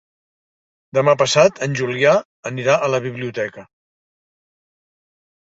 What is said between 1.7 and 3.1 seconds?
Julià anirà a la